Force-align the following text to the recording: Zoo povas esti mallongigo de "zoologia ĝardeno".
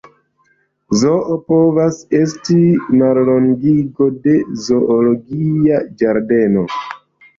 Zoo 1.01 1.35
povas 1.51 1.99
esti 2.21 2.57
mallongigo 3.01 4.09
de 4.27 4.35
"zoologia 4.65 5.83
ĝardeno". 6.01 6.67